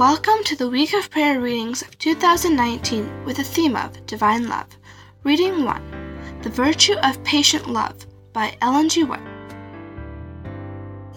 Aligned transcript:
Welcome 0.00 0.42
to 0.44 0.56
the 0.56 0.70
week 0.70 0.94
of 0.94 1.10
prayer 1.10 1.42
readings 1.42 1.82
of 1.82 1.98
2019 1.98 3.26
with 3.26 3.36
the 3.36 3.44
theme 3.44 3.76
of 3.76 4.06
Divine 4.06 4.48
Love. 4.48 4.68
Reading 5.24 5.62
1 5.62 6.40
The 6.40 6.48
Virtue 6.48 6.94
of 7.02 7.22
Patient 7.22 7.68
Love 7.68 8.06
by 8.32 8.56
Ellen 8.62 8.88
G. 8.88 9.04
White. 9.04 9.20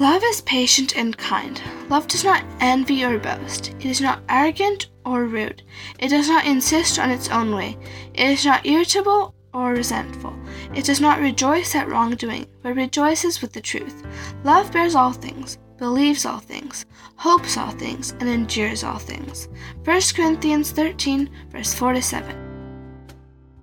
Love 0.02 0.22
is 0.26 0.42
patient 0.42 0.98
and 0.98 1.18
kind. 1.18 1.62
Love 1.88 2.10
does 2.10 2.26
not 2.26 2.44
envy 2.60 3.06
or 3.06 3.18
boast. 3.20 3.70
It 3.80 3.86
is 3.86 4.02
not 4.02 4.22
arrogant 4.28 4.90
or 5.06 5.28
rude. 5.28 5.64
It 5.98 6.10
does 6.10 6.28
not 6.28 6.46
insist 6.46 7.00
on 7.00 7.10
its 7.10 7.30
own 7.30 7.56
way. 7.56 7.78
It 8.14 8.32
is 8.32 8.44
not 8.44 8.66
irritable 8.66 9.34
or 9.54 9.72
resentful. 9.72 10.38
It 10.76 10.84
does 10.84 11.00
not 11.00 11.22
rejoice 11.22 11.74
at 11.74 11.88
wrongdoing, 11.88 12.48
but 12.62 12.76
rejoices 12.76 13.42
with 13.42 13.54
the 13.54 13.62
truth. 13.62 14.06
Love 14.44 14.74
bears 14.74 14.94
all 14.94 15.14
things 15.14 15.58
believes 15.78 16.26
all 16.26 16.40
things, 16.40 16.86
hopes 17.16 17.58
all 17.58 17.72
things, 17.72 18.12
and 18.20 18.30
endures 18.30 18.84
all 18.84 19.00
things. 19.00 19.48
1 19.84 20.02
Corinthians 20.16 20.72
13, 20.72 21.30
verse 21.50 21.74
4 21.74 21.94
to 21.94 22.02
7. 22.02 22.54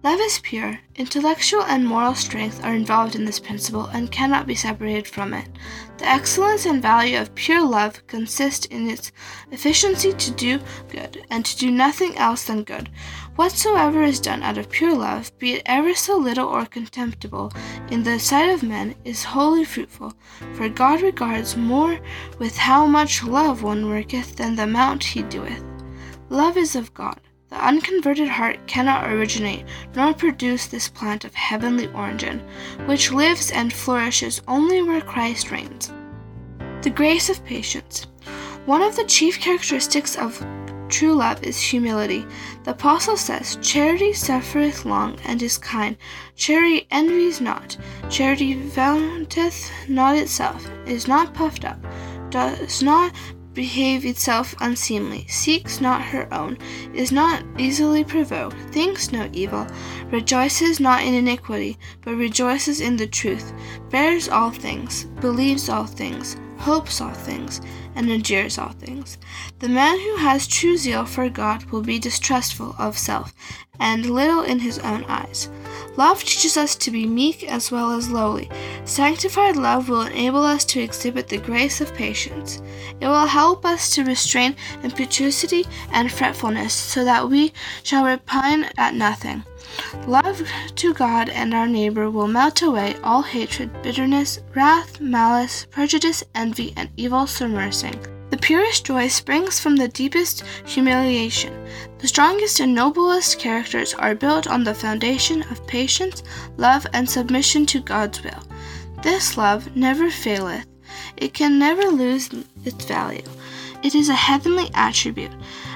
Love 0.03 0.21
is 0.21 0.39
pure. 0.39 0.81
Intellectual 0.95 1.63
and 1.65 1.87
moral 1.87 2.15
strength 2.15 2.65
are 2.65 2.75
involved 2.75 3.15
in 3.15 3.27
this 3.27 3.39
principle 3.39 3.85
and 3.89 4.11
cannot 4.11 4.47
be 4.47 4.55
separated 4.55 5.07
from 5.07 5.35
it. 5.35 5.47
The 5.99 6.07
excellence 6.07 6.65
and 6.65 6.81
value 6.81 7.19
of 7.19 7.35
pure 7.35 7.63
love 7.63 8.07
consist 8.07 8.65
in 8.67 8.89
its 8.89 9.13
efficiency 9.51 10.15
to 10.15 10.31
do 10.31 10.59
good 10.89 11.27
and 11.29 11.45
to 11.45 11.57
do 11.59 11.71
nothing 11.71 12.17
else 12.17 12.45
than 12.45 12.65
good. 12.65 12.89
Whatsoever 13.41 14.03
is 14.03 14.21
done 14.21 14.43
out 14.43 14.59
of 14.59 14.69
pure 14.69 14.95
love, 14.95 15.33
be 15.39 15.55
it 15.55 15.63
ever 15.65 15.95
so 15.95 16.19
little 16.19 16.47
or 16.47 16.67
contemptible, 16.67 17.51
in 17.91 18.03
the 18.03 18.19
sight 18.19 18.51
of 18.51 18.63
men, 18.63 18.95
is 19.03 19.25
wholly 19.25 19.65
fruitful. 19.65 20.13
For 20.53 20.69
God 20.69 21.01
regards 21.01 21.57
more 21.57 21.99
with 22.39 22.55
how 22.59 22.85
much 22.85 23.25
love 23.25 23.63
one 23.63 23.89
worketh 23.89 24.37
than 24.37 24.57
the 24.57 24.65
amount 24.65 25.03
he 25.03 25.23
doeth. 25.23 25.65
Love 26.29 26.59
is 26.59 26.77
of 26.77 26.93
God. 26.93 27.19
The 27.49 27.67
unconverted 27.67 28.29
heart 28.29 28.67
cannot 28.67 29.11
originate 29.11 29.65
nor 29.97 30.13
produce 30.13 30.67
this 30.67 30.91
plant 30.91 31.25
of 31.25 31.35
heavenly 31.35 31.87
origin, 31.95 32.47
which 32.85 33.11
lives 33.11 33.51
and 33.53 33.73
flourishes 33.73 34.43
only 34.49 34.83
where 34.83 35.01
Christ 35.01 35.51
reigns. 35.51 35.91
The 36.83 36.91
grace 36.91 37.31
of 37.31 37.43
patience. 37.47 38.07
One 38.67 38.83
of 38.83 38.97
the 38.97 39.05
chief 39.05 39.41
characteristics 39.41 40.15
of 40.15 40.45
true 40.91 41.15
love 41.15 41.43
is 41.43 41.61
humility. 41.61 42.27
The 42.65 42.73
Apostle 42.73 43.17
says, 43.17 43.57
Charity 43.63 44.13
suffereth 44.13 44.85
long 44.85 45.19
and 45.25 45.43
is 45.43 45.57
kind. 45.57 45.97
Charity 46.37 46.87
envies 46.91 47.41
not. 47.41 47.77
Charity 48.11 48.55
vaunteth 48.55 49.71
not 49.89 50.17
itself, 50.17 50.69
is 50.87 51.09
not 51.09 51.35
puffed 51.35 51.65
up, 51.65 51.79
does 52.31 52.83
not 52.83 53.13
behave 53.55 54.07
itself 54.07 54.55
unseemly, 54.61 55.27
seeks 55.29 55.81
not 55.81 56.01
her 56.03 56.33
own, 56.33 56.57
is 56.95 57.11
not 57.11 57.45
easily 57.59 58.05
provoked, 58.05 58.57
thinks 58.73 59.13
no 59.13 59.29
evil, 59.33 59.67
rejoices 60.11 60.79
not 60.81 61.03
in 61.03 61.15
iniquity, 61.15 61.77
but 62.03 62.15
rejoices 62.15 62.81
in 62.81 62.97
the 62.97 63.07
truth, 63.07 63.53
bears 63.91 64.29
all 64.29 64.51
things, 64.51 65.05
believes 65.21 65.69
all 65.69 65.87
things, 65.87 66.37
hopes 66.59 67.01
all 67.01 67.13
things, 67.13 67.61
and 67.95 68.11
endures 68.11 68.59
all 68.59 68.71
things. 68.71 69.19
The 69.59 69.69
man 69.69 69.99
who 69.99 70.17
has 70.17 70.47
true 70.47 70.77
zeal 70.77 71.05
for 71.05 71.29
God 71.29 71.65
will 71.65 71.83
be 71.83 71.99
distrustful 71.99 72.75
of 72.79 72.97
self, 72.99 73.35
and 73.79 74.11
little 74.11 74.43
in 74.43 74.61
his 74.61 74.79
own 74.81 75.05
eyes. 75.05 75.49
Love 75.97 76.21
teaches 76.21 76.57
us 76.57 76.77
to 76.77 76.91
be 76.91 77.07
meek 77.07 77.43
as 77.45 77.71
well 77.71 77.91
as 77.91 78.11
lowly. 78.11 78.49
Sanctified 78.85 79.57
love 79.57 79.89
will 79.89 80.03
enable 80.03 80.43
us 80.43 80.65
to 80.67 80.81
exhibit 80.81 81.29
the 81.29 81.39
grace 81.39 81.81
of 81.81 81.95
patience. 81.95 82.63
It 83.01 83.07
will 83.07 83.27
help 83.27 83.65
us 83.65 83.95
to 83.95 84.05
restrain 84.05 84.55
impetuosity 84.83 85.65
and 85.93 86.13
fretfulness 86.13 86.75
so 86.75 87.05
that 87.05 87.29
we 87.29 87.53
shall 87.83 88.05
repine 88.05 88.71
at 88.77 88.95
nothing. 88.95 89.45
Love 90.07 90.43
to 90.77 90.95
God 90.95 91.29
and 91.29 91.53
our 91.55 91.67
neighbor 91.67 92.11
will 92.11 92.29
melt 92.29 92.63
away 92.63 92.97
all 93.03 93.23
hatred, 93.23 93.71
bitterness, 93.83 94.41
wrath, 94.55 95.01
malice, 95.01 95.67
prejudice, 95.71 96.23
envy, 96.35 96.73
and 96.77 96.91
evil 96.97 97.27
surmersing. 97.27 97.99
The 98.31 98.37
purest 98.37 98.85
joy 98.85 99.09
springs 99.09 99.59
from 99.59 99.77
the 99.77 99.89
deepest 99.89 100.45
humiliation. 100.65 101.53
The 101.99 102.09
strongest 102.09 102.61
and 102.61 102.75
noblest 102.75 103.39
characters 103.41 103.93
are 103.95 104.15
built 104.15 104.47
on 104.47 104.63
the 104.63 104.75
foundation 104.75 105.43
of 105.51 105.67
patience, 105.67 106.23
love, 106.57 106.87
and 106.93 107.11
submission 107.11 107.67
to 107.67 107.81
God's 107.81 108.23
will. 108.23 108.43
This 109.03 109.37
love 109.37 109.75
never 109.75 110.11
faileth. 110.11 110.67
It 111.17 111.35
can 111.35 111.59
never 111.59 111.83
lose 111.85 112.31
its 112.65 112.85
value. 112.85 113.23
It 113.83 113.95
is 113.95 114.09
a 114.09 114.15
heavenly 114.15 114.71
attribute. 114.75 115.33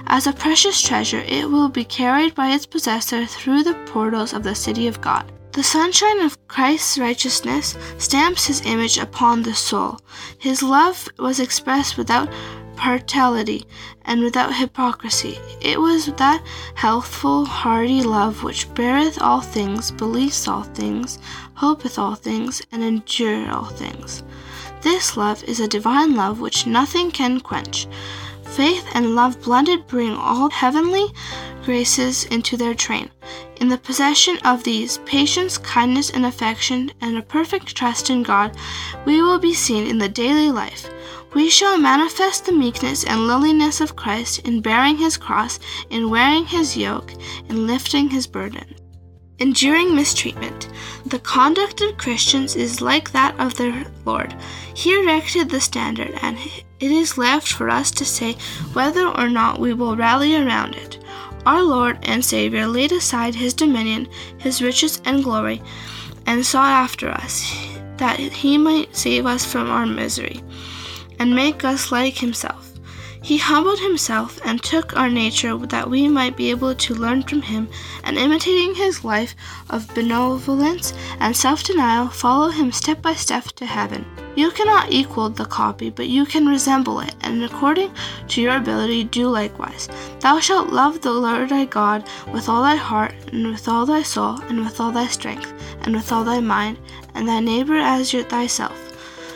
As 0.07 0.27
a 0.27 0.33
precious 0.33 0.81
treasure, 0.81 1.25
it 1.27 1.51
will 1.51 1.69
be 1.69 1.85
carried 1.85 2.35
by 2.35 2.51
its 2.51 2.67
possessor 2.67 3.27
through 3.27 3.63
the 3.63 3.75
portals 3.87 4.33
of 4.33 4.43
the 4.43 4.55
city 4.55 4.87
of 4.87 5.01
God. 5.01 5.31
The 5.53 5.63
sunshine 5.63 6.21
of 6.21 6.49
Christ's 6.49 6.99
righteousness 6.99 7.77
stamps 7.99 8.47
his 8.47 8.61
image 8.67 8.99
upon 8.99 9.43
the 9.43 9.55
soul. 9.55 10.01
His 10.39 10.63
love 10.63 11.09
was 11.19 11.41
expressed 11.41 11.97
without 11.97 12.29
partiality 12.77 13.65
and 14.05 14.21
without 14.21 14.55
hypocrisy. 14.55 15.39
It 15.61 15.81
was 15.81 16.07
that 16.07 16.45
healthful, 16.75 17.47
hearty 17.47 18.03
love 18.03 18.43
which 18.43 18.73
beareth 18.75 19.23
all 19.23 19.41
things, 19.41 19.91
believeth 19.91 20.49
all 20.49 20.65
things, 20.65 21.19
hopeth 21.55 21.99
all 21.99 22.15
things, 22.15 22.61
and 22.73 22.83
endureth 22.83 23.49
all 23.49 23.67
things. 23.67 24.23
This 24.83 25.17
love 25.17 25.43
is 25.45 25.61
a 25.61 25.69
divine 25.69 26.15
love 26.15 26.41
which 26.41 26.67
nothing 26.67 27.11
can 27.11 27.41
quench. 27.41 27.87
Faith 28.55 28.87
and 28.95 29.17
love 29.17 29.43
blended 29.43 29.85
bring 29.89 30.13
all 30.13 30.49
heavenly 30.49 31.07
graces 31.65 32.25
into 32.27 32.57
their 32.57 32.73
train. 32.73 33.11
In 33.57 33.69
the 33.69 33.79
possession 33.79 34.39
of 34.45 34.63
these, 34.63 34.99
patience, 34.99 35.59
kindness, 35.59 36.11
and 36.11 36.25
affection, 36.25 36.93
and 37.01 37.17
a 37.17 37.23
perfect 37.23 37.75
trust 37.75 38.11
in 38.11 38.23
God, 38.23 38.57
we 39.07 39.21
will 39.23 39.41
be 39.41 39.55
seen 39.55 39.89
in 39.89 39.99
the 39.99 40.09
daily 40.09 40.53
life. 40.53 40.89
We 41.35 41.51
shall 41.51 41.77
manifest 41.77 42.47
the 42.47 42.53
meekness 42.53 43.03
and 43.03 43.27
lowliness 43.27 43.81
of 43.81 43.97
Christ 43.97 44.39
in 44.41 44.61
bearing 44.61 44.99
his 44.99 45.17
cross, 45.17 45.59
in 45.91 46.09
wearing 46.09 46.47
his 46.47 46.77
yoke, 46.77 47.13
in 47.49 47.67
lifting 47.67 48.09
his 48.09 48.29
burden. 48.29 48.77
Enduring 49.41 49.97
mistreatment. 49.97 50.69
The 51.07 51.19
conduct 51.19 51.81
of 51.81 51.99
Christians 51.99 52.55
is 52.55 52.81
like 52.81 53.11
that 53.11 53.35
of 53.41 53.57
their 53.57 53.85
Lord. 54.05 54.33
He 54.75 54.95
erected 54.95 55.51
the 55.51 55.61
standard, 55.61 56.17
and 56.23 56.39
it 56.85 56.93
is 56.93 57.17
left 57.17 57.49
for 57.49 57.71
us 57.71 57.91
to 57.93 58.05
say 58.05 58.37
whether 58.75 59.07
or 59.07 59.29
not 59.31 59.59
we 59.59 59.73
will 59.73 59.97
rally 59.97 60.37
around 60.37 60.75
it. 60.75 60.99
Our 61.47 61.63
Lord 61.63 61.99
and 62.03 62.23
Savior 62.23 62.67
laid 62.67 62.93
aside 62.93 63.35
his 63.35 63.55
dominion, 63.55 64.07
his 64.37 64.61
riches 64.61 65.01
and 65.07 65.25
glory, 65.25 65.63
and 66.27 66.45
sought 66.45 66.71
after 66.71 67.09
us, 67.11 67.51
that 67.97 68.19
he 68.19 68.59
might 68.59 68.95
save 68.95 69.25
us 69.25 69.45
from 69.45 69.71
our 69.71 69.87
misery, 69.87 70.43
and 71.19 71.35
make 71.35 71.65
us 71.65 71.91
like 71.91 72.19
himself. 72.19 72.74
He 73.25 73.39
humbled 73.39 73.79
himself 73.79 74.39
and 74.45 74.63
took 74.63 74.95
our 74.99 75.09
nature 75.09 75.57
that 75.57 75.89
we 75.89 76.09
might 76.09 76.37
be 76.37 76.51
able 76.51 76.75
to 76.75 76.95
learn 76.95 77.23
from 77.23 77.41
him, 77.41 77.71
and 78.03 78.19
imitating 78.19 78.75
his 78.75 79.03
life 79.03 79.35
of 79.71 79.89
benevolence 79.95 80.93
and 81.21 81.35
self 81.35 81.63
denial, 81.63 82.09
follow 82.09 82.51
him 82.51 82.71
step 82.71 83.01
by 83.01 83.15
step 83.15 83.45
to 83.57 83.65
heaven. 83.65 84.05
You 84.37 84.51
cannot 84.51 84.93
equal 84.93 85.31
the 85.31 85.47
copy, 85.47 85.89
but 85.89 86.09
you 86.09 86.27
can 86.27 86.47
resemble 86.47 87.01
it, 87.01 87.15
and 87.23 87.43
according 87.43 87.95
to 88.29 88.43
your 88.43 88.57
ability, 88.57 89.05
do 89.05 89.29
likewise. 89.29 89.89
Thou 90.21 90.39
shalt 90.39 90.69
love 90.69 91.01
the 91.01 91.13
Lord 91.13 91.49
thy 91.49 91.65
God 91.65 92.07
with 92.31 92.51
all 92.51 92.63
thy 92.63 92.77
heart, 92.77 93.15
and 93.33 93.47
with 93.47 93.67
all 93.69 93.87
thy 93.87 94.03
soul, 94.03 94.39
and 94.51 94.61
with 94.63 94.79
all 94.83 94.93
thy 94.93 95.07
strength, 95.07 95.51
and 95.81 95.97
with 95.97 96.13
all 96.13 96.25
thy 96.25 96.41
mind, 96.41 96.77
and 97.15 97.27
thy 97.27 97.41
neighbor 97.41 97.79
as 97.79 98.13
thyself. 98.13 98.74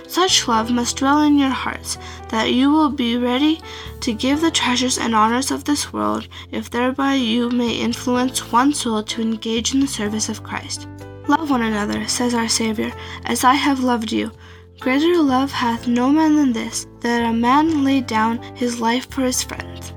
Such 0.09 0.49
love 0.49 0.71
must 0.71 0.97
dwell 0.97 1.21
in 1.21 1.39
your 1.39 1.51
hearts, 1.51 1.99
that 2.31 2.53
you 2.53 2.71
will 2.71 2.89
be 2.89 3.19
ready 3.19 3.61
to 4.01 4.15
give 4.15 4.41
the 4.41 4.51
treasures 4.51 4.97
and 4.97 5.15
honors 5.15 5.51
of 5.51 5.65
this 5.65 5.93
world, 5.93 6.29
if 6.51 6.71
thereby 6.71 7.15
you 7.15 7.51
may 7.51 7.75
influence 7.75 8.51
one 8.51 8.73
soul 8.73 9.03
to 9.03 9.21
engage 9.21 9.75
in 9.75 9.81
the 9.81 9.87
service 9.87 10.31
of 10.31 10.43
Christ. 10.43 10.89
Love 11.29 11.51
one 11.51 11.63
another, 11.63 12.09
says 12.09 12.33
our 12.33 12.49
Savior, 12.49 12.91
as 13.27 13.45
I 13.45 13.53
have 13.53 13.81
loved 13.81 14.11
you. 14.11 14.33
Greater 14.81 15.19
love 15.19 15.53
hath 15.53 15.87
no 15.87 16.09
man 16.09 16.37
than 16.37 16.55
this, 16.55 16.87
that 17.01 17.29
a 17.29 17.33
man 17.33 17.85
lay 17.85 18.01
down 18.01 18.41
his 18.57 18.81
life 18.81 19.11
for 19.11 19.23
his 19.23 19.43
friends. 19.43 19.93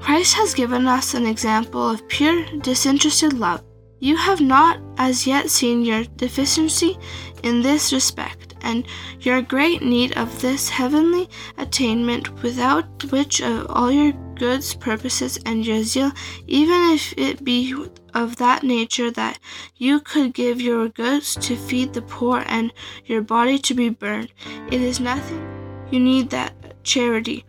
Christ 0.00 0.34
has 0.34 0.54
given 0.54 0.88
us 0.88 1.14
an 1.14 1.24
example 1.24 1.88
of 1.88 2.08
pure, 2.08 2.44
disinterested 2.62 3.34
love. 3.34 3.62
You 4.00 4.16
have 4.16 4.40
not 4.40 4.80
as 4.96 5.24
yet 5.24 5.50
seen 5.50 5.84
your 5.84 6.02
deficiency 6.16 6.98
in 7.44 7.62
this 7.62 7.92
respect, 7.92 8.49
and 8.62 8.86
your 9.20 9.42
great 9.42 9.82
need 9.82 10.16
of 10.16 10.40
this 10.40 10.68
heavenly 10.68 11.28
attainment, 11.58 12.42
without 12.42 13.04
which 13.10 13.40
of 13.40 13.66
all 13.70 13.90
your 13.90 14.12
goods, 14.34 14.74
purposes, 14.74 15.38
and 15.44 15.66
your 15.66 15.82
zeal, 15.82 16.12
even 16.46 16.90
if 16.90 17.12
it 17.16 17.44
be 17.44 17.74
of 18.14 18.36
that 18.36 18.62
nature 18.62 19.10
that 19.10 19.38
you 19.76 20.00
could 20.00 20.34
give 20.34 20.60
your 20.60 20.88
goods 20.88 21.34
to 21.36 21.56
feed 21.56 21.92
the 21.92 22.02
poor 22.02 22.42
and 22.46 22.72
your 23.04 23.22
body 23.22 23.58
to 23.58 23.74
be 23.74 23.88
burned, 23.88 24.32
it 24.70 24.80
is 24.80 24.98
nothing. 25.00 25.46
You 25.90 26.00
need 26.00 26.30
that 26.30 26.84
charity 26.84 27.44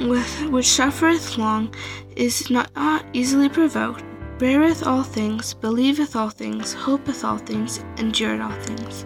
with 0.00 0.48
which 0.50 0.66
suffereth 0.66 1.36
long, 1.36 1.74
is 2.16 2.48
not 2.50 2.70
easily 3.12 3.48
provoked, 3.48 4.04
beareth 4.40 4.86
all 4.86 5.02
things, 5.02 5.52
believeth 5.52 6.16
all 6.16 6.30
things, 6.30 6.72
hopeth 6.72 7.24
all 7.24 7.36
things, 7.36 7.84
endureth 7.98 8.40
all 8.40 8.62
things. 8.62 9.04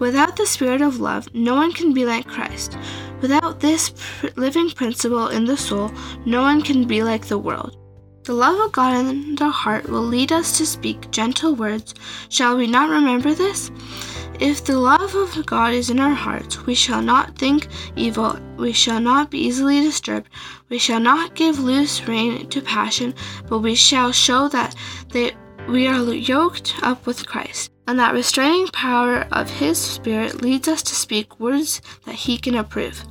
Without 0.00 0.34
the 0.34 0.44
Spirit 0.44 0.80
of 0.80 0.98
love, 0.98 1.32
no 1.32 1.54
one 1.54 1.72
can 1.72 1.94
be 1.94 2.04
like 2.04 2.26
Christ. 2.26 2.76
Without 3.20 3.60
this 3.60 3.90
pr- 3.90 4.26
living 4.34 4.70
principle 4.70 5.28
in 5.28 5.44
the 5.44 5.56
soul, 5.56 5.92
no 6.26 6.42
one 6.42 6.62
can 6.62 6.84
be 6.84 7.04
like 7.04 7.26
the 7.26 7.38
world. 7.38 7.76
The 8.24 8.32
love 8.32 8.58
of 8.58 8.72
God 8.72 8.96
in 8.96 9.36
the 9.36 9.50
heart 9.50 9.88
will 9.88 10.02
lead 10.02 10.32
us 10.32 10.58
to 10.58 10.66
speak 10.66 11.12
gentle 11.12 11.54
words. 11.54 11.94
Shall 12.28 12.56
we 12.56 12.66
not 12.66 12.90
remember 12.90 13.34
this? 13.34 13.70
If 14.40 14.64
the 14.64 14.78
love 14.78 15.14
of 15.14 15.46
God 15.46 15.72
is 15.72 15.90
in 15.90 16.00
our 16.00 16.14
hearts, 16.14 16.66
we 16.66 16.74
shall 16.74 17.02
not 17.02 17.38
think 17.38 17.68
evil, 17.96 18.38
we 18.56 18.72
shall 18.72 19.00
not 19.00 19.30
be 19.30 19.38
easily 19.38 19.80
disturbed, 19.80 20.28
we 20.68 20.78
shall 20.78 21.00
not 21.00 21.34
give 21.34 21.58
loose 21.58 22.06
rein 22.08 22.48
to 22.48 22.60
passion, 22.60 23.14
but 23.48 23.58
we 23.58 23.74
shall 23.74 24.10
show 24.10 24.48
that 24.48 24.74
they, 25.10 25.32
we 25.68 25.86
are 25.86 26.02
yoked 26.02 26.74
up 26.82 27.06
with 27.06 27.26
Christ, 27.26 27.70
and 27.86 27.98
that 28.00 28.14
restraining 28.14 28.68
power 28.68 29.26
of 29.32 29.48
His 29.48 29.78
Spirit 29.78 30.42
leads 30.42 30.66
us 30.66 30.82
to 30.82 30.94
speak 30.94 31.38
words 31.38 31.80
that 32.04 32.14
He 32.14 32.38
can 32.38 32.56
approve. 32.56 33.04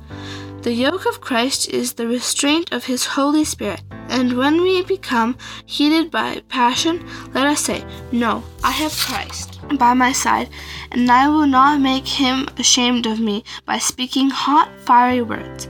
The 0.62 0.72
yoke 0.72 1.06
of 1.06 1.20
Christ 1.20 1.70
is 1.70 1.94
the 1.94 2.06
restraint 2.06 2.70
of 2.70 2.84
His 2.84 3.04
Holy 3.04 3.44
Spirit, 3.44 3.82
and 4.08 4.38
when 4.38 4.62
we 4.62 4.84
become 4.84 5.36
heated 5.66 6.08
by 6.08 6.40
passion, 6.48 7.04
let 7.34 7.46
us 7.46 7.62
say, 7.62 7.84
No, 8.12 8.44
I 8.62 8.70
have 8.70 8.96
Christ 8.96 9.58
by 9.76 9.92
my 9.94 10.12
side, 10.12 10.50
and 10.92 11.10
I 11.10 11.28
will 11.28 11.48
not 11.48 11.80
make 11.80 12.06
Him 12.06 12.46
ashamed 12.58 13.06
of 13.06 13.18
me 13.18 13.42
by 13.66 13.78
speaking 13.78 14.30
hot, 14.30 14.70
fiery 14.84 15.20
words. 15.20 15.66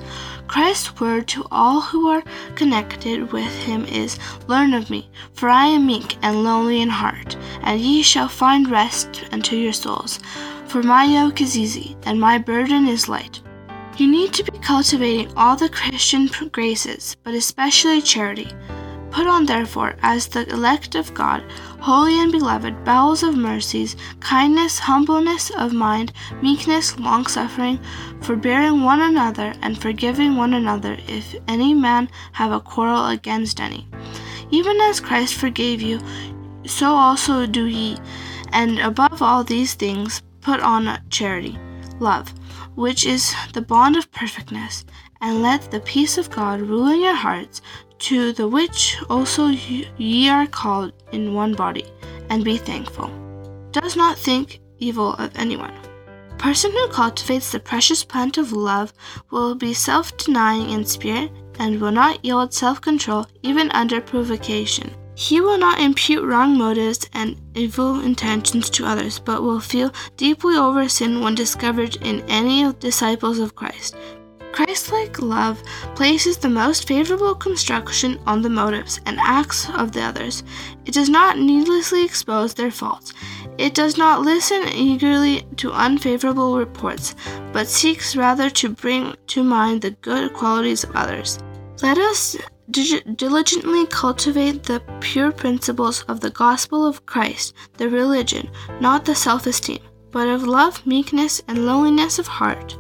Christ's 0.46 1.00
word 1.00 1.26
to 1.28 1.46
all 1.50 1.80
who 1.80 2.10
are 2.10 2.22
connected 2.54 3.32
with 3.32 3.50
him 3.64 3.86
is 3.86 4.18
Learn 4.46 4.74
of 4.74 4.90
me, 4.90 5.08
for 5.32 5.48
I 5.48 5.68
am 5.68 5.86
meek 5.86 6.18
and 6.20 6.44
lowly 6.44 6.82
in 6.82 6.90
heart, 6.90 7.38
and 7.62 7.80
ye 7.80 8.02
shall 8.02 8.28
find 8.28 8.70
rest 8.70 9.24
unto 9.32 9.56
your 9.56 9.72
souls. 9.72 10.20
For 10.66 10.82
my 10.82 11.04
yoke 11.04 11.40
is 11.40 11.56
easy, 11.56 11.96
and 12.04 12.20
my 12.20 12.36
burden 12.36 12.86
is 12.86 13.08
light. 13.08 13.40
You 13.98 14.10
need 14.10 14.32
to 14.34 14.44
be 14.50 14.58
cultivating 14.58 15.30
all 15.36 15.54
the 15.54 15.68
Christian 15.68 16.30
graces, 16.50 17.14
but 17.22 17.34
especially 17.34 18.00
charity. 18.00 18.48
Put 19.10 19.26
on, 19.26 19.44
therefore, 19.44 19.96
as 20.02 20.26
the 20.26 20.48
elect 20.48 20.94
of 20.94 21.12
God, 21.12 21.42
holy 21.78 22.18
and 22.18 22.32
beloved, 22.32 22.86
bowels 22.86 23.22
of 23.22 23.36
mercies, 23.36 23.94
kindness, 24.20 24.78
humbleness 24.78 25.50
of 25.50 25.74
mind, 25.74 26.14
meekness, 26.40 26.98
longsuffering, 26.98 27.78
forbearing 28.22 28.82
one 28.82 29.02
another, 29.02 29.52
and 29.60 29.76
forgiving 29.76 30.36
one 30.36 30.54
another, 30.54 30.96
if 31.06 31.36
any 31.46 31.74
man 31.74 32.08
have 32.32 32.50
a 32.50 32.60
quarrel 32.60 33.08
against 33.08 33.60
any. 33.60 33.86
Even 34.50 34.80
as 34.80 35.00
Christ 35.00 35.34
forgave 35.34 35.82
you, 35.82 36.00
so 36.64 36.94
also 36.94 37.44
do 37.44 37.66
ye. 37.66 37.98
And 38.52 38.78
above 38.78 39.20
all 39.20 39.44
these 39.44 39.74
things, 39.74 40.22
put 40.40 40.60
on 40.60 40.98
charity, 41.10 41.58
love 42.00 42.32
which 42.74 43.04
is 43.04 43.34
the 43.52 43.62
bond 43.62 43.96
of 43.96 44.10
perfectness, 44.12 44.84
and 45.20 45.42
let 45.42 45.70
the 45.70 45.80
peace 45.80 46.18
of 46.18 46.30
God 46.30 46.60
rule 46.60 46.88
in 46.88 47.00
your 47.00 47.14
hearts, 47.14 47.60
to 47.98 48.32
the 48.32 48.48
which 48.48 48.98
also 49.08 49.46
ye 49.46 50.28
are 50.28 50.46
called 50.46 50.92
in 51.12 51.34
one 51.34 51.54
body, 51.54 51.84
and 52.28 52.44
be 52.44 52.56
thankful. 52.56 53.10
Does 53.70 53.96
not 53.96 54.18
think 54.18 54.60
evil 54.78 55.14
of 55.14 55.30
anyone. 55.36 55.74
A 56.32 56.36
person 56.36 56.72
who 56.72 56.88
cultivates 56.88 57.52
the 57.52 57.60
precious 57.60 58.02
plant 58.02 58.36
of 58.38 58.52
love 58.52 58.92
will 59.30 59.54
be 59.54 59.72
self 59.72 60.16
denying 60.16 60.70
in 60.70 60.84
spirit 60.84 61.30
and 61.58 61.80
will 61.80 61.92
not 61.92 62.24
yield 62.24 62.52
self 62.52 62.80
control 62.80 63.26
even 63.42 63.70
under 63.70 64.00
provocation. 64.00 64.90
He 65.14 65.40
will 65.40 65.58
not 65.58 65.80
impute 65.80 66.24
wrong 66.24 66.56
motives 66.56 67.08
and 67.12 67.40
evil 67.54 68.00
intentions 68.00 68.70
to 68.70 68.86
others, 68.86 69.18
but 69.18 69.42
will 69.42 69.60
feel 69.60 69.92
deeply 70.16 70.56
over 70.56 70.88
sin 70.88 71.20
when 71.20 71.34
discovered 71.34 71.96
in 71.96 72.22
any 72.28 72.62
of 72.62 72.78
disciples 72.78 73.38
of 73.38 73.54
Christ. 73.54 73.96
Christ-like 74.52 75.22
love 75.22 75.62
places 75.94 76.36
the 76.36 76.48
most 76.48 76.86
favorable 76.86 77.34
construction 77.34 78.20
on 78.26 78.42
the 78.42 78.50
motives 78.50 79.00
and 79.06 79.18
acts 79.20 79.68
of 79.70 79.92
the 79.92 80.02
others. 80.02 80.44
It 80.84 80.92
does 80.92 81.08
not 81.08 81.38
needlessly 81.38 82.04
expose 82.04 82.52
their 82.52 82.70
faults. 82.70 83.14
It 83.56 83.74
does 83.74 83.96
not 83.96 84.20
listen 84.20 84.68
eagerly 84.68 85.46
to 85.56 85.72
unfavorable 85.72 86.58
reports, 86.58 87.14
but 87.52 87.66
seeks 87.66 88.14
rather 88.14 88.50
to 88.50 88.68
bring 88.68 89.14
to 89.28 89.42
mind 89.42 89.82
the 89.82 89.90
good 89.90 90.32
qualities 90.34 90.84
of 90.84 90.96
others. 90.96 91.38
Let 91.82 91.96
us 91.98 92.36
diligently 92.72 93.86
cultivate 93.86 94.62
the 94.64 94.82
pure 95.00 95.30
principles 95.30 96.02
of 96.08 96.20
the 96.20 96.30
gospel 96.30 96.86
of 96.86 97.06
Christ, 97.06 97.54
the 97.76 97.88
religion, 97.88 98.50
not 98.80 99.04
the 99.04 99.14
self 99.14 99.46
esteem, 99.46 99.80
but 100.10 100.28
of 100.28 100.42
love, 100.42 100.86
meekness, 100.86 101.42
and 101.48 101.66
lowliness 101.66 102.18
of 102.18 102.26
heart. 102.26 102.76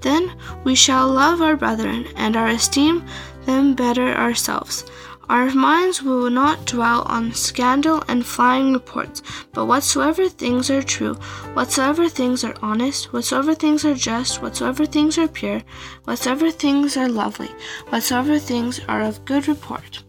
Then 0.00 0.36
we 0.64 0.74
shall 0.74 1.08
love 1.08 1.42
our 1.42 1.56
brethren 1.56 2.06
and 2.16 2.36
our 2.36 2.48
esteem 2.48 3.04
them 3.44 3.74
better 3.74 4.14
ourselves. 4.14 4.84
Our 5.28 5.54
minds 5.54 6.02
will 6.02 6.30
not 6.30 6.64
dwell 6.64 7.02
on 7.02 7.34
scandal 7.34 8.02
and 8.08 8.24
flying 8.24 8.72
reports, 8.72 9.22
but 9.52 9.66
whatsoever 9.66 10.26
things 10.26 10.70
are 10.70 10.82
true, 10.82 11.14
whatsoever 11.52 12.08
things 12.08 12.44
are 12.44 12.54
honest, 12.62 13.12
whatsoever 13.12 13.54
things 13.54 13.84
are 13.84 13.94
just, 13.94 14.40
whatsoever 14.40 14.86
things 14.86 15.18
are 15.18 15.28
pure, 15.28 15.60
whatsoever 16.04 16.50
things 16.50 16.96
are 16.96 17.10
lovely, 17.10 17.50
whatsoever 17.90 18.38
things 18.38 18.80
are 18.88 19.02
of 19.02 19.24
good 19.26 19.48
report. 19.48 20.02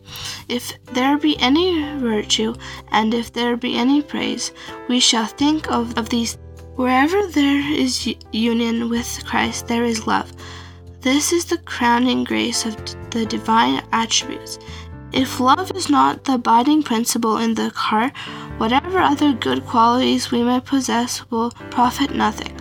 If 0.47 0.73
there 0.85 1.17
be 1.17 1.37
any 1.39 1.97
virtue, 1.99 2.55
and 2.91 3.13
if 3.13 3.33
there 3.33 3.57
be 3.57 3.77
any 3.77 4.01
praise, 4.01 4.53
we 4.87 5.01
shall 5.01 5.25
think 5.25 5.69
of, 5.69 5.97
of 5.97 6.07
these. 6.07 6.37
Wherever 6.75 7.27
there 7.27 7.59
is 7.73 8.07
union 8.31 8.89
with 8.89 9.21
Christ, 9.25 9.67
there 9.67 9.83
is 9.83 10.07
love. 10.07 10.31
This 11.01 11.33
is 11.33 11.45
the 11.45 11.57
crowning 11.59 12.23
grace 12.23 12.65
of 12.65 12.75
the 13.11 13.25
divine 13.25 13.83
attributes. 13.91 14.59
If 15.11 15.39
love 15.39 15.71
is 15.75 15.89
not 15.89 16.25
the 16.25 16.35
abiding 16.35 16.83
principle 16.83 17.37
in 17.37 17.55
the 17.55 17.69
heart, 17.69 18.15
whatever 18.59 18.99
other 18.99 19.33
good 19.33 19.65
qualities 19.65 20.29
we 20.29 20.43
may 20.43 20.59
possess 20.59 21.23
will 21.31 21.51
profit 21.71 22.13
nothing. 22.13 22.55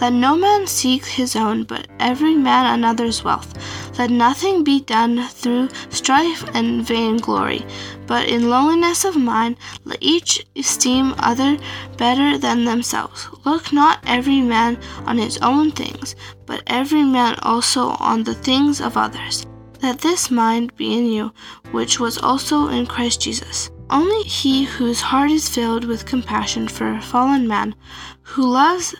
Let 0.00 0.12
no 0.12 0.36
man 0.36 0.66
seek 0.66 1.06
his 1.06 1.34
own, 1.34 1.64
but 1.64 1.86
every 1.98 2.34
man 2.34 2.66
another's 2.66 3.24
wealth. 3.24 3.54
Let 3.98 4.10
nothing 4.10 4.64
be 4.64 4.80
done 4.80 5.26
through 5.28 5.70
strife 5.88 6.44
and 6.52 6.86
vainglory, 6.86 7.64
but 8.06 8.28
in 8.28 8.50
lowliness 8.50 9.06
of 9.06 9.16
mind 9.16 9.56
let 9.84 9.98
each 10.02 10.44
esteem 10.56 11.14
other 11.18 11.56
better 11.96 12.36
than 12.36 12.66
themselves. 12.66 13.28
Look 13.44 13.72
not 13.72 14.00
every 14.06 14.42
man 14.42 14.78
on 15.06 15.16
his 15.16 15.38
own 15.38 15.70
things, 15.70 16.16
but 16.44 16.62
every 16.66 17.02
man 17.02 17.38
also 17.42 17.90
on 17.98 18.24
the 18.24 18.34
things 18.34 18.80
of 18.80 18.98
others. 18.98 19.46
Let 19.82 20.00
this 20.00 20.30
mind 20.30 20.74
be 20.76 20.96
in 20.96 21.06
you, 21.06 21.32
which 21.72 22.00
was 22.00 22.18
also 22.18 22.68
in 22.68 22.86
Christ 22.86 23.20
Jesus. 23.20 23.70
Only 23.90 24.22
he 24.22 24.64
whose 24.64 25.00
heart 25.00 25.30
is 25.30 25.48
filled 25.48 25.84
with 25.84 26.06
compassion 26.06 26.68
for 26.68 26.88
a 26.90 27.02
fallen 27.02 27.46
man, 27.46 27.74
who 28.22 28.46
loves 28.46 28.94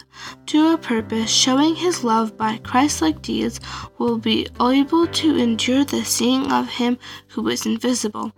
to 0.47 0.75
a 0.75 0.79
purpose, 0.79 1.31
showing 1.31 1.75
his 1.75 2.05
love 2.05 2.37
by 2.37 2.59
Christ 2.59 3.01
like 3.01 3.23
deeds, 3.23 3.61
will 3.99 4.19
be 4.19 4.47
able 4.61 5.07
to 5.07 5.37
endure 5.37 5.85
the 5.85 6.05
seeing 6.05 6.53
of 6.53 6.69
him 6.69 6.99
who 7.29 7.49
is 7.49 7.65
invisible. 7.65 8.33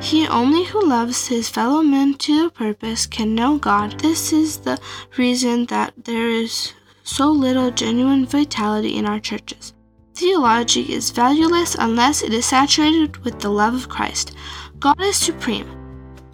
He 0.00 0.28
only 0.28 0.64
who 0.64 0.86
loves 0.86 1.26
his 1.26 1.48
fellow 1.48 1.82
men 1.82 2.14
to 2.18 2.46
a 2.46 2.50
purpose 2.50 3.06
can 3.06 3.34
know 3.34 3.58
God. 3.58 3.98
This 3.98 4.32
is 4.32 4.58
the 4.58 4.78
reason 5.16 5.66
that 5.66 5.94
there 5.96 6.28
is 6.28 6.74
so 7.02 7.28
little 7.28 7.72
genuine 7.72 8.24
vitality 8.24 8.96
in 8.96 9.04
our 9.04 9.18
churches. 9.18 9.74
Theology 10.18 10.92
is 10.92 11.10
valueless 11.10 11.76
unless 11.78 12.22
it 12.22 12.34
is 12.34 12.44
saturated 12.44 13.18
with 13.18 13.38
the 13.38 13.50
love 13.50 13.72
of 13.74 13.88
Christ. 13.88 14.34
God 14.80 15.00
is 15.00 15.16
supreme. 15.16 15.68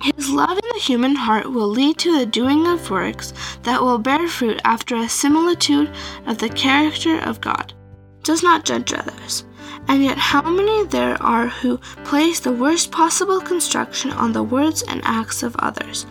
His 0.01 0.31
love 0.31 0.57
in 0.57 0.69
the 0.73 0.81
human 0.81 1.15
heart 1.15 1.53
will 1.53 1.69
lead 1.69 1.99
to 1.99 2.19
the 2.19 2.25
doing 2.25 2.67
of 2.67 2.91
works 2.91 3.35
that 3.65 3.83
will 3.83 3.99
bear 3.99 4.27
fruit 4.27 4.59
after 4.65 4.97
a 4.97 5.07
similitude 5.07 5.93
of 6.25 6.39
the 6.39 6.49
character 6.49 7.19
of 7.19 7.43
God. 7.43 7.75
Does 8.23 8.43
not 8.43 8.65
judge 8.65 8.95
others. 8.95 9.45
And 9.89 10.03
yet, 10.03 10.19
how 10.19 10.43
many 10.43 10.87
there 10.87 11.23
are 11.23 11.47
who 11.47 11.79
place 12.05 12.41
the 12.41 12.53
worst 12.53 12.91
possible 12.91 13.41
construction 13.41 14.11
on 14.13 14.33
the 14.33 14.43
words 14.43 14.83
and 14.83 15.01
acts 15.05 15.43
of 15.43 15.55
others? 15.57 16.07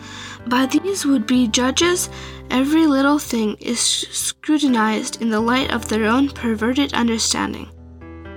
By 0.46 0.66
these 0.66 1.04
would 1.04 1.26
be 1.26 1.48
judges, 1.48 2.08
every 2.50 2.86
little 2.86 3.18
thing 3.18 3.56
is 3.60 3.80
scrutinized 3.80 5.20
in 5.22 5.30
the 5.30 5.40
light 5.40 5.72
of 5.72 5.88
their 5.88 6.04
own 6.04 6.28
perverted 6.28 6.94
understanding. 6.94 7.68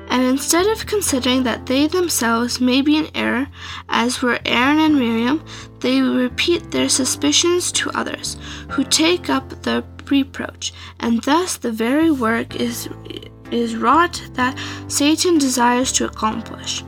And 0.10 0.24
instead 0.24 0.68
of 0.68 0.86
considering 0.86 1.44
that 1.44 1.66
they 1.66 1.88
themselves 1.88 2.62
may 2.62 2.82
be 2.82 2.96
in 2.98 3.10
error, 3.14 3.48
as 3.90 4.22
were 4.22 4.40
Aaron 4.46 4.80
and 4.80 4.98
Miriam, 4.98 5.44
they 5.82 6.02
repeat 6.02 6.72
their 6.72 6.88
suspicions 6.88 7.72
to 7.74 7.92
others, 7.92 8.38
who 8.70 8.84
take 8.86 9.30
up 9.30 9.50
the 9.64 9.84
reproach, 10.10 10.74
and 11.02 11.22
thus 11.24 11.58
the 11.58 11.72
very 11.72 12.10
work 12.10 12.56
is 12.56 12.88
is 13.52 13.76
wrought 13.76 14.22
that 14.34 14.58
Satan 14.88 15.38
desires 15.38 15.92
to 15.94 16.06
accomplish. 16.06 16.84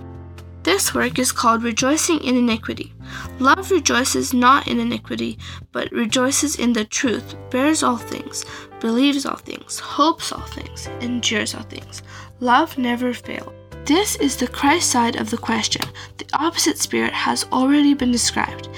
This 0.64 0.94
work 0.94 1.18
is 1.20 1.32
called 1.32 1.64
rejoicing 1.64 2.20
in 2.24 2.36
iniquity. 2.36 2.94
Love 3.40 3.72
rejoices 3.72 4.34
not 4.34 4.68
in 4.68 4.80
iniquity, 4.80 5.38
but 5.72 5.92
rejoices 5.92 6.58
in 6.58 6.74
the 6.74 6.86
truth, 6.86 7.36
bears 7.50 7.82
all 7.82 7.98
things, 7.98 8.46
believes 8.80 9.26
all 9.26 9.38
things, 9.38 9.80
hopes 9.80 10.32
all 10.32 10.46
things, 10.48 10.88
endures 11.02 11.56
all 11.56 11.64
things. 11.64 12.04
Love 12.40 12.78
never 12.78 13.14
fails. 13.14 13.54
This 13.86 14.18
is 14.18 14.38
the 14.38 14.48
Christ 14.48 14.92
side 14.92 15.16
of 15.16 15.32
the 15.32 15.38
question. 15.38 15.82
The 16.18 16.28
opposite 16.34 16.78
spirit 16.78 17.14
has 17.14 17.46
already 17.52 17.96
been 17.96 18.12
described. 18.12 18.70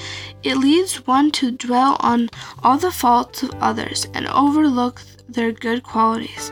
It 0.42 0.56
leads 0.56 1.06
one 1.06 1.30
to 1.32 1.50
dwell 1.50 1.96
on 2.00 2.30
all 2.62 2.78
the 2.78 2.90
faults 2.90 3.42
of 3.42 3.50
others 3.60 4.06
and 4.14 4.26
overlook 4.28 5.02
their 5.28 5.52
good 5.52 5.82
qualities. 5.82 6.50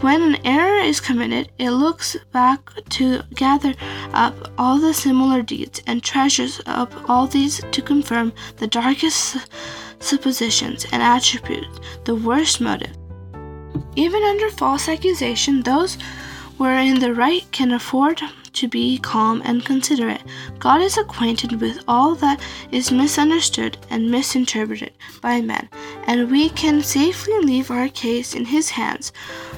When 0.00 0.22
an 0.22 0.46
error 0.46 0.80
is 0.80 0.98
committed, 0.98 1.50
it 1.58 1.72
looks 1.72 2.16
back 2.32 2.70
to 2.90 3.22
gather 3.34 3.74
up 4.14 4.34
all 4.56 4.78
the 4.78 4.94
similar 4.94 5.42
deeds 5.42 5.82
and 5.86 6.02
treasures 6.02 6.58
up 6.64 6.90
all 7.06 7.26
these 7.26 7.60
to 7.70 7.82
confirm 7.82 8.32
the 8.56 8.66
darkest 8.66 9.36
suppositions 9.98 10.86
and 10.90 11.02
attribute 11.02 11.68
the 12.04 12.14
worst 12.14 12.62
motive. 12.62 12.96
Even 13.94 14.22
under 14.22 14.48
false 14.48 14.88
accusation, 14.88 15.60
those 15.62 15.98
where 16.56 16.78
in 16.78 17.00
the 17.00 17.12
right 17.12 17.44
can 17.52 17.72
afford 17.72 18.22
to 18.54 18.68
be 18.68 18.98
calm 18.98 19.42
and 19.44 19.64
considerate. 19.64 20.22
God 20.58 20.80
is 20.80 20.98
acquainted 20.98 21.60
with 21.60 21.82
all 21.88 22.14
that 22.16 22.40
is 22.70 22.90
misunderstood 22.92 23.78
and 23.90 24.10
misinterpreted 24.10 24.92
by 25.20 25.40
men, 25.40 25.68
and 26.04 26.30
we 26.30 26.50
can 26.50 26.82
safely 26.82 27.38
leave 27.40 27.70
our 27.70 27.88
case 27.88 28.34
in 28.34 28.44
His 28.44 28.70
hands. 28.70 29.12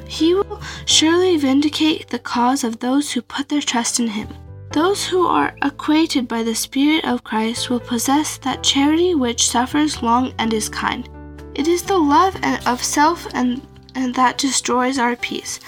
He 0.06 0.34
will 0.34 0.61
surely 0.87 1.37
vindicate 1.37 2.08
the 2.08 2.18
cause 2.18 2.64
of 2.64 2.80
those 2.80 3.12
who 3.12 3.22
put 3.22 3.49
their 3.49 3.62
trust 3.62 4.00
in 4.00 4.08
Him. 4.08 4.28
Those 4.72 5.04
who 5.04 5.26
are 5.26 5.54
acquainted 5.61 6.26
by 6.26 6.42
the 6.42 6.54
Spirit 6.54 7.04
of 7.04 7.25
Christ 7.25 7.68
will 7.68 7.80
possess 7.80 8.38
that 8.38 8.62
charity 8.62 9.14
which 9.14 9.46
suffers 9.46 10.02
long 10.02 10.32
and 10.38 10.52
is 10.54 10.70
kind. 10.70 11.08
It 11.54 11.68
is 11.68 11.82
the 11.82 11.99
love 11.99 12.34
of 12.66 12.82
self 12.82 13.26
and, 13.34 13.61
and 13.94 14.14
that 14.14 14.38
destroys 14.38 14.99
our 14.99 15.16
peace. 15.16 15.61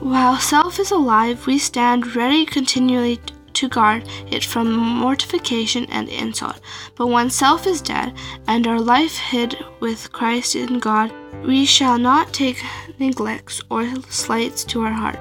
While 0.00 0.38
self 0.38 0.78
is 0.78 0.92
alive, 0.92 1.46
we 1.46 1.58
stand 1.58 2.14
ready 2.14 2.46
continually 2.46 3.20
to 3.54 3.68
guard 3.68 4.04
it 4.30 4.44
from 4.44 4.72
mortification 4.72 5.86
and 5.90 6.08
insult. 6.08 6.60
But 6.94 7.08
when 7.08 7.30
self 7.30 7.66
is 7.66 7.82
dead, 7.82 8.14
and 8.46 8.66
our 8.68 8.80
life 8.80 9.16
hid 9.16 9.56
with 9.80 10.12
Christ 10.12 10.54
in 10.54 10.78
God, 10.78 11.12
we 11.44 11.64
shall 11.66 11.98
not 11.98 12.32
take 12.32 12.62
neglects 13.00 13.60
or 13.70 13.86
slights 14.08 14.62
to 14.64 14.82
our 14.82 14.92
heart. 14.92 15.18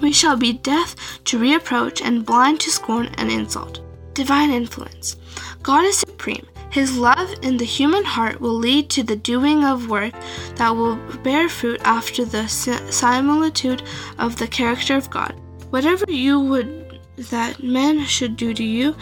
We 0.00 0.12
shall 0.12 0.36
be 0.36 0.54
deaf 0.54 1.22
to 1.24 1.38
reproach 1.38 2.02
and 2.02 2.26
blind 2.26 2.60
to 2.60 2.70
scorn 2.70 3.06
and 3.18 3.30
insult. 3.30 3.80
Divine 4.14 4.50
influence. 4.50 5.16
God 5.62 5.84
is 5.84 5.98
supreme. 5.98 6.46
His 6.76 6.98
love 6.98 7.34
in 7.40 7.56
the 7.56 7.64
human 7.64 8.04
heart 8.04 8.38
will 8.38 8.52
lead 8.52 8.90
to 8.90 9.02
the 9.02 9.16
doing 9.16 9.64
of 9.64 9.88
work 9.88 10.12
that 10.56 10.76
will 10.76 10.96
bear 11.24 11.48
fruit 11.48 11.80
after 11.84 12.26
the 12.26 12.46
similitude 12.48 13.82
of 14.18 14.36
the 14.36 14.46
character 14.46 14.94
of 14.94 15.08
God. 15.08 15.34
Whatever 15.70 16.04
you 16.06 16.38
would 16.38 17.00
that 17.30 17.62
men 17.62 18.04
should 18.04 18.36
do 18.36 18.52
to 18.52 18.62
you, 18.62 18.94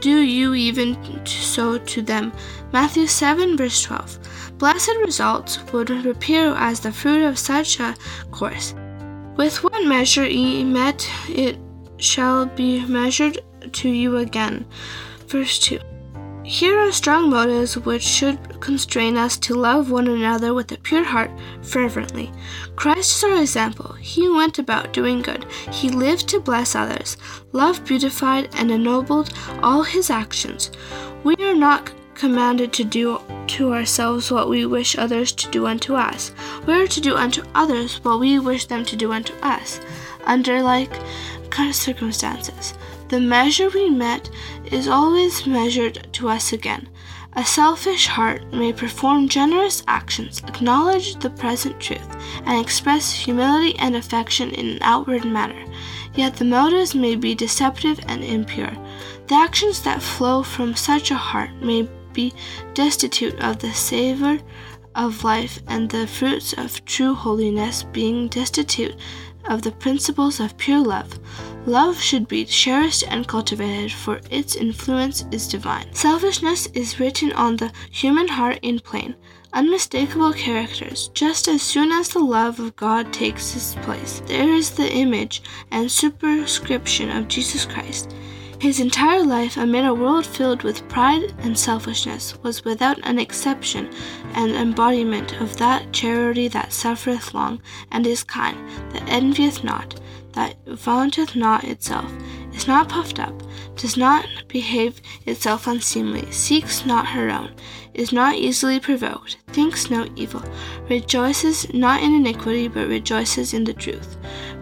do 0.00 0.22
you 0.22 0.54
even 0.54 1.24
so 1.24 1.78
to 1.78 2.02
them. 2.02 2.32
Matthew 2.72 3.06
7, 3.06 3.56
verse 3.56 3.80
12. 3.84 4.58
Blessed 4.58 4.96
results 4.96 5.60
would 5.72 5.92
appear 6.04 6.52
as 6.56 6.80
the 6.80 6.90
fruit 6.90 7.22
of 7.22 7.38
such 7.38 7.78
a 7.78 7.94
course. 8.32 8.74
With 9.36 9.62
what 9.62 9.86
measure 9.86 10.26
ye 10.26 10.64
met, 10.64 11.08
it 11.28 11.58
shall 11.98 12.46
be 12.46 12.84
measured 12.86 13.38
to 13.70 13.88
you 13.88 14.16
again. 14.16 14.66
Verse 15.28 15.60
2. 15.60 15.78
Here 16.42 16.78
are 16.78 16.90
strong 16.90 17.30
motives 17.30 17.76
which 17.76 18.02
should 18.02 18.60
constrain 18.60 19.16
us 19.16 19.36
to 19.38 19.54
love 19.54 19.90
one 19.90 20.08
another 20.08 20.54
with 20.54 20.72
a 20.72 20.78
pure 20.78 21.04
heart 21.04 21.30
fervently. 21.62 22.32
Christ 22.76 23.16
is 23.16 23.24
our 23.24 23.40
example. 23.40 23.92
He 23.94 24.28
went 24.28 24.58
about 24.58 24.92
doing 24.92 25.22
good. 25.22 25.44
He 25.70 25.90
lived 25.90 26.28
to 26.28 26.40
bless 26.40 26.74
others. 26.74 27.16
Love 27.52 27.84
beautified 27.84 28.48
and 28.54 28.70
ennobled 28.70 29.32
all 29.62 29.82
his 29.82 30.10
actions. 30.10 30.70
We 31.22 31.36
are 31.36 31.54
not 31.54 31.92
commanded 32.14 32.72
to 32.74 32.84
do 32.84 33.20
to 33.46 33.72
ourselves 33.72 34.30
what 34.30 34.48
we 34.48 34.66
wish 34.66 34.96
others 34.96 35.32
to 35.32 35.50
do 35.50 35.66
unto 35.66 35.94
us. 35.94 36.32
We 36.66 36.74
are 36.74 36.86
to 36.86 37.00
do 37.00 37.16
unto 37.16 37.42
others 37.54 38.02
what 38.02 38.18
we 38.18 38.38
wish 38.38 38.66
them 38.66 38.84
to 38.86 38.96
do 38.96 39.12
unto 39.12 39.34
us, 39.42 39.80
under 40.24 40.62
like 40.62 40.92
circumstances. 41.72 42.74
The 43.10 43.18
measure 43.18 43.68
we 43.68 43.90
met 43.90 44.30
is 44.70 44.86
always 44.86 45.44
measured 45.44 46.06
to 46.12 46.28
us 46.28 46.52
again. 46.52 46.88
A 47.32 47.44
selfish 47.44 48.06
heart 48.06 48.52
may 48.52 48.72
perform 48.72 49.28
generous 49.28 49.82
actions, 49.88 50.40
acknowledge 50.46 51.16
the 51.16 51.30
present 51.30 51.80
truth, 51.80 52.08
and 52.46 52.60
express 52.60 53.12
humility 53.12 53.76
and 53.80 53.96
affection 53.96 54.50
in 54.52 54.68
an 54.68 54.78
outward 54.82 55.24
manner, 55.24 55.64
yet 56.14 56.36
the 56.36 56.44
motives 56.44 56.94
may 56.94 57.16
be 57.16 57.34
deceptive 57.34 57.98
and 58.06 58.22
impure. 58.22 58.72
The 59.26 59.34
actions 59.34 59.82
that 59.82 60.02
flow 60.02 60.44
from 60.44 60.76
such 60.76 61.10
a 61.10 61.16
heart 61.16 61.50
may 61.60 61.88
be 62.12 62.32
destitute 62.74 63.40
of 63.42 63.58
the 63.58 63.72
savor 63.72 64.38
of 64.94 65.24
life, 65.24 65.58
and 65.66 65.90
the 65.90 66.06
fruits 66.06 66.52
of 66.52 66.84
true 66.84 67.14
holiness 67.14 67.82
being 67.82 68.28
destitute 68.28 68.94
of 69.50 69.60
the 69.60 69.72
principles 69.72 70.40
of 70.40 70.56
pure 70.56 70.80
love. 70.80 71.18
Love 71.66 72.00
should 72.00 72.26
be 72.26 72.46
cherished 72.46 73.04
and 73.08 73.28
cultivated, 73.28 73.92
for 73.92 74.20
its 74.30 74.54
influence 74.56 75.26
is 75.30 75.46
divine. 75.46 75.92
Selfishness 75.92 76.66
is 76.68 76.98
written 76.98 77.32
on 77.32 77.56
the 77.56 77.70
human 77.90 78.28
heart 78.28 78.58
in 78.62 78.80
plain, 78.80 79.14
unmistakable 79.52 80.32
characters. 80.32 81.08
Just 81.12 81.48
as 81.48 81.60
soon 81.60 81.92
as 81.92 82.08
the 82.08 82.20
love 82.20 82.58
of 82.60 82.76
God 82.76 83.12
takes 83.12 83.54
its 83.54 83.74
place, 83.84 84.22
there 84.26 84.48
is 84.48 84.70
the 84.70 84.90
image 84.90 85.42
and 85.70 85.90
superscription 85.90 87.10
of 87.10 87.28
Jesus 87.28 87.66
Christ. 87.66 88.14
His 88.60 88.78
entire 88.78 89.24
life, 89.24 89.56
amid 89.56 89.86
a 89.86 89.94
world 89.94 90.26
filled 90.26 90.64
with 90.64 90.86
pride 90.86 91.32
and 91.38 91.58
selfishness, 91.58 92.36
was 92.42 92.62
without 92.62 92.98
an 93.04 93.18
exception 93.18 93.88
an 94.34 94.50
embodiment 94.50 95.40
of 95.40 95.56
that 95.56 95.90
charity 95.94 96.46
that 96.48 96.70
suffereth 96.70 97.32
long, 97.32 97.62
and 97.90 98.06
is 98.06 98.22
kind, 98.22 98.58
that 98.92 99.08
envieth 99.08 99.64
not, 99.64 99.98
that 100.34 100.56
vaunteth 100.66 101.34
not 101.34 101.64
itself, 101.64 102.12
is 102.52 102.66
not 102.66 102.90
puffed 102.90 103.18
up, 103.18 103.32
does 103.76 103.96
not 103.96 104.26
behave 104.46 105.00
itself 105.24 105.66
unseemly, 105.66 106.30
seeks 106.30 106.84
not 106.84 107.06
her 107.06 107.30
own, 107.30 107.54
is 107.94 108.12
not 108.12 108.34
easily 108.34 108.78
provoked, 108.78 109.38
thinks 109.48 109.88
no 109.88 110.06
evil, 110.16 110.44
rejoices 110.90 111.72
not 111.72 112.02
in 112.02 112.14
iniquity, 112.14 112.68
but 112.68 112.88
rejoices 112.88 113.54
in 113.54 113.64
the 113.64 113.72
truth, 113.72 114.18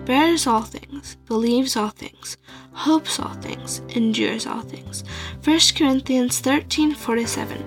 bears 0.08 0.46
all 0.46 0.66
things, 0.76 1.16
believes 1.26 1.76
all 1.76 1.94
things 2.04 2.38
hopes 2.78 3.18
all 3.18 3.34
things, 3.34 3.82
endures 3.96 4.46
all 4.46 4.60
things. 4.60 5.02
1 5.42 5.74
Corinthians 5.76 6.40
13:47. 6.40 7.64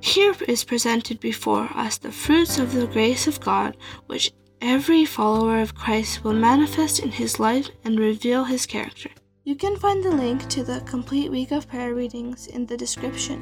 Here 0.00 0.34
is 0.46 0.64
presented 0.64 1.18
before 1.20 1.68
us 1.74 1.98
the 1.98 2.12
fruits 2.12 2.58
of 2.58 2.72
the 2.72 2.86
grace 2.86 3.26
of 3.26 3.40
God, 3.40 3.76
which 4.06 4.32
every 4.60 5.04
follower 5.04 5.60
of 5.60 5.74
Christ 5.74 6.24
will 6.24 6.38
manifest 6.50 7.00
in 7.00 7.10
his 7.10 7.40
life 7.40 7.68
and 7.84 7.98
reveal 7.98 8.44
his 8.44 8.66
character. 8.66 9.10
You 9.44 9.56
can 9.56 9.76
find 9.76 10.02
the 10.02 10.16
link 10.24 10.48
to 10.50 10.62
the 10.62 10.80
complete 10.86 11.30
week 11.30 11.50
of 11.50 11.68
prayer 11.68 11.94
readings 11.94 12.46
in 12.46 12.66
the 12.66 12.76
description. 12.76 13.38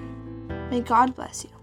May 0.71 0.81
God 0.81 1.15
bless 1.15 1.45
you. 1.45 1.60